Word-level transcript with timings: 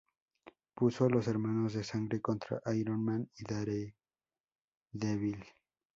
Puso 0.73 1.05
a 1.05 1.09
los 1.11 1.27
Hermanos 1.27 1.73
de 1.75 1.83
Sangre 1.83 2.19
contra 2.21 2.59
Iron 2.73 3.05
Man 3.05 3.29
y 3.35 3.43
Daredevil. 4.95 5.45